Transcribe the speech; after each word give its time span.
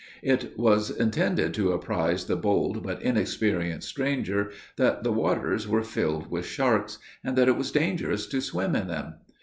It 0.23 0.57
was 0.57 0.89
intended 0.89 1.53
to 1.53 1.73
apprise 1.73 2.25
the 2.25 2.35
bold 2.35 2.81
but 2.81 3.03
inexperienced 3.03 3.87
stranger, 3.87 4.49
that 4.75 5.03
the 5.03 5.11
waters 5.11 5.67
were 5.67 5.83
filled 5.83 6.31
with 6.31 6.47
sharks, 6.47 6.97
and 7.23 7.35
that 7.37 7.47
it 7.47 7.55
was 7.55 7.69
dangerous 7.69 8.25
to 8.25 8.41
swim 8.41 8.75
in 8.75 8.87
them. 8.87 9.13